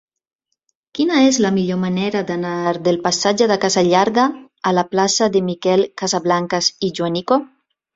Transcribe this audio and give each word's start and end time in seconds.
Quina 0.99 1.19
és 1.25 1.37
la 1.47 1.51
millor 1.57 1.79
manera 1.83 2.23
d'anar 2.31 2.55
del 2.89 2.99
passatge 3.05 3.51
de 3.55 3.61
Casa 3.69 3.87
Llarga 3.93 4.27
a 4.71 4.75
la 4.81 4.89
plaça 4.97 5.33
de 5.39 5.47
Miquel 5.55 5.89
Casablancas 6.05 6.77
i 6.91 6.95
Joanico? 7.01 7.45